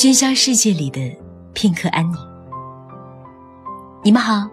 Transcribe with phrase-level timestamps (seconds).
[0.00, 1.14] 喧嚣世界里的
[1.52, 2.16] 片刻安宁。
[4.02, 4.48] 你们好，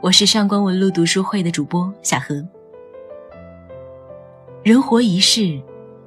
[0.00, 2.36] 我是上官文露读书会的主播小何。
[4.62, 5.60] 人活一世，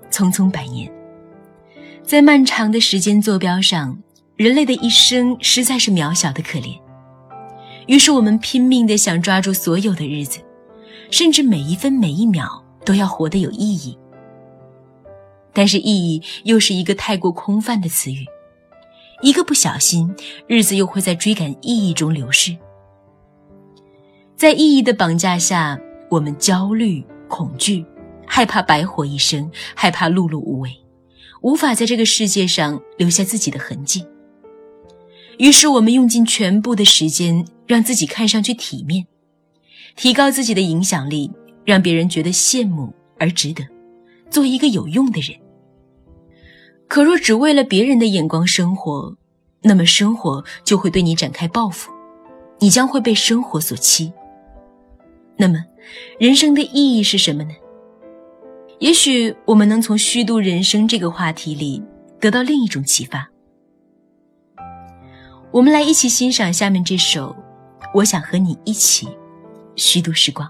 [0.10, 0.90] 匆匆百年，
[2.04, 4.02] 在漫长的时间坐标上，
[4.38, 6.80] 人类的一生实在是渺小的可怜。
[7.88, 10.40] 于是我们拼命的想抓住所有的日子，
[11.12, 14.00] 甚至每一分每一秒都要活得有意义。
[15.52, 18.26] 但是意义又是一个太过空泛的词语，
[19.22, 20.14] 一个不小心，
[20.48, 22.56] 日子又会在追赶意义中流逝。
[24.38, 25.78] 在意义的绑架下，
[26.10, 27.86] 我们焦虑、恐惧，
[28.26, 30.72] 害怕白活一生，害怕碌碌无为，
[31.42, 34.06] 无法在这个世界上留下自己的痕迹。
[35.38, 39.06] 于是我们用尽全部的时间，让自己看上去体面，
[39.98, 41.30] 提高自己的影响力，
[41.66, 43.66] 让别人觉得羡慕而值得，
[44.30, 45.38] 做一个有用的人。
[46.90, 49.16] 可若只为了别人的眼光生活，
[49.62, 51.92] 那么生活就会对你展开报复，
[52.58, 54.12] 你将会被生活所欺。
[55.38, 55.64] 那么，
[56.18, 57.52] 人生的意义是什么呢？
[58.80, 61.84] 也许我们能从虚度人生这个话题里
[62.20, 63.30] 得到另一种启发。
[65.52, 67.36] 我们来一起欣赏下面这首
[67.94, 69.08] 《我想和你一起
[69.76, 70.50] 虚度时光》。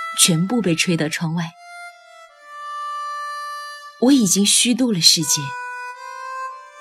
[0.17, 1.51] 全部被吹到窗外。
[4.01, 5.41] 我已经虚度了世界，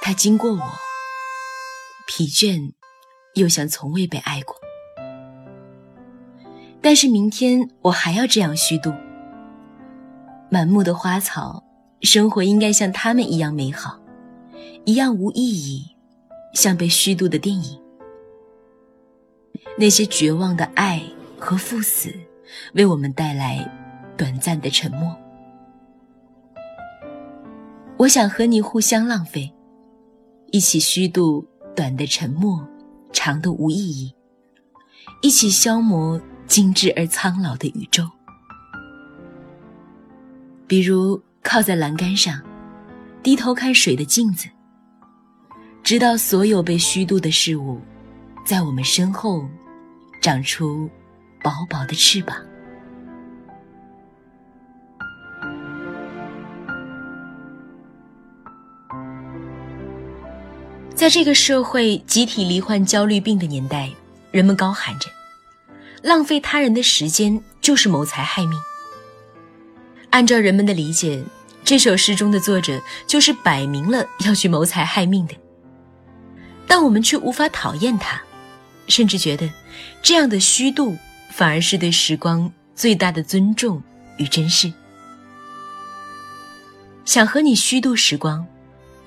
[0.01, 0.63] 它经过我，
[2.07, 2.73] 疲倦，
[3.35, 4.57] 又像从未被爱过。
[6.81, 8.93] 但是明天我还要这样虚度。
[10.51, 11.63] 满目的花草，
[12.01, 14.01] 生活应该像他们一样美好，
[14.87, 15.95] 一样无意义，
[16.55, 17.81] 像被虚度的电影。
[19.77, 21.03] 那些绝望的爱
[21.39, 22.13] 和赴死，
[22.75, 23.69] 为我们带来
[24.17, 25.17] 短暂的沉默。
[27.97, 29.53] 我想和你互相浪费，
[30.53, 32.67] 一起虚度短的沉默，
[33.13, 34.15] 长的无意义，
[35.23, 36.21] 一起消磨。
[36.51, 38.11] 精致而苍老的宇宙，
[40.67, 42.43] 比如靠在栏杆上，
[43.23, 44.49] 低头看水的镜子，
[45.85, 47.81] 直到所有被虚度的事物，
[48.45, 49.49] 在我们身后
[50.21, 50.91] 长出
[51.43, 52.37] 薄薄的翅膀。
[60.95, 63.91] 在这个社会集体罹患焦虑病的年代，
[64.31, 65.09] 人们高喊着。
[66.03, 68.59] 浪费他人的时间就是谋财害命。
[70.11, 71.23] 按照人们的理解，
[71.65, 75.35] 这首诗中的作者就是摆明了要去谋财害命的。
[76.67, 78.21] 但我们却无法讨厌他，
[78.89, 79.51] 甚至觉得
[80.03, 80.97] 这样的虚度
[81.31, 83.83] 反而是对时光最大的尊重
[84.19, 84.73] 与珍视。
[87.05, 88.47] 想和你虚度时光，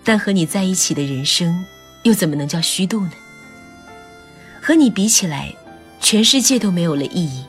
[0.03, 1.63] 但和你在一起的人生
[2.03, 3.11] 又怎么能叫虚度呢？
[4.61, 5.53] 和你比起来。
[6.05, 7.45] 全世界都没有了意义，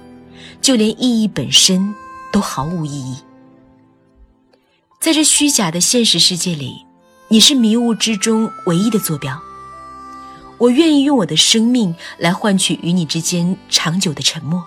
[0.62, 1.92] 就连意义本身
[2.30, 3.16] 都毫无意义。
[5.00, 6.86] 在这虚假的现实世界里，
[7.26, 9.42] 你是迷雾之中唯一的坐标。
[10.64, 14.64] 我愿意用我的生命来换取与你之间长久的沉默，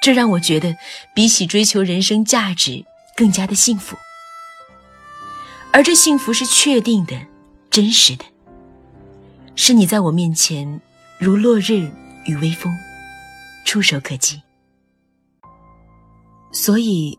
[0.00, 0.76] 这让我觉得
[1.12, 2.84] 比起追求人生价值
[3.16, 3.96] 更加的幸福。
[5.72, 7.20] 而这幸福是确定的、
[7.68, 8.24] 真实的，
[9.56, 10.80] 是你在我面前
[11.18, 11.90] 如落日。
[12.24, 12.72] 与微风，
[13.64, 14.40] 触手可及。
[16.52, 17.18] 所以，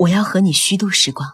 [0.00, 1.30] 我要和你虚度时光。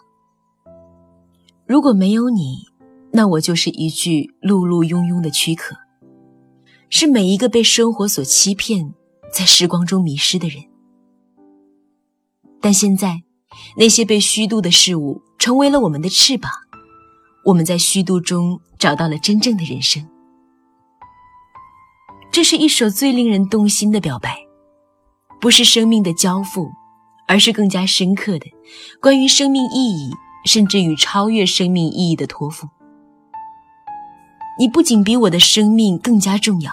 [1.67, 2.69] 如果没有你，
[3.13, 5.75] 那我就是一具碌碌庸庸的躯壳，
[6.89, 8.95] 是每一个被生活所欺骗，
[9.33, 10.65] 在时光中迷失的人。
[12.61, 13.23] 但现在，
[13.77, 16.51] 那些被虚度的事物成为了我们的翅膀，
[17.45, 20.07] 我们在虚度中找到了真正的人生。
[22.33, 24.37] 这是一首最令人动心的表白，
[25.41, 26.71] 不是生命的交付，
[27.27, 28.47] 而是更加深刻的
[29.01, 30.11] 关于生命意义，
[30.45, 32.69] 甚至与超越生命意义的托付。
[34.59, 36.73] 你不仅比我的生命更加重要，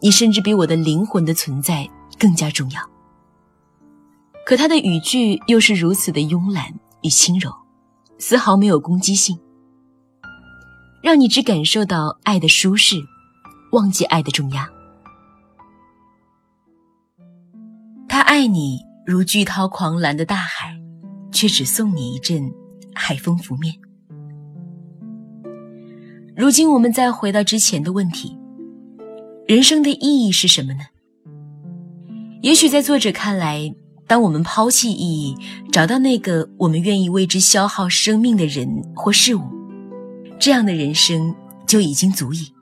[0.00, 1.88] 你甚至比我的灵魂的存在
[2.18, 2.80] 更加重要。
[4.46, 6.72] 可他的语句又是如此的慵懒
[7.02, 7.52] 与轻柔，
[8.18, 9.38] 丝毫没有攻击性，
[11.02, 12.96] 让你只感受到爱的舒适，
[13.72, 14.68] 忘记爱的重压。
[18.08, 20.76] 他爱你如巨涛狂澜的大海，
[21.32, 22.52] 却只送你一阵
[22.94, 23.74] 海风拂面。
[26.34, 28.38] 如今，我们再回到之前的问题：
[29.46, 30.80] 人生的意义是什么呢？
[32.40, 33.74] 也许在作者看来。
[34.08, 35.34] 当我们抛弃意义，
[35.70, 39.40] 找到那个我们愿意为之消耗生命的人或事物，
[40.38, 41.34] 这样的人生
[41.66, 42.52] 就已经足以。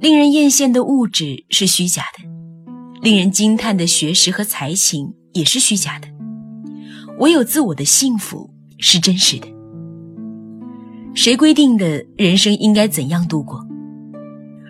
[0.00, 2.28] 令人艳羡的物质是虚假的，
[3.00, 6.08] 令人惊叹的学识和才情也是虚假的，
[7.18, 9.48] 唯有自我的幸福是真实的。
[11.20, 13.66] 谁规定的人生应该怎样度过？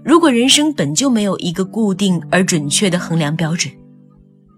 [0.03, 3.71] 如果人生本就没有一个固定而准确的衡量标准。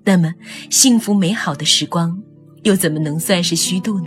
[0.05, 0.33] 那么，
[0.71, 2.17] 幸福美好的时光，
[2.63, 4.07] 又怎么能算是虚度呢？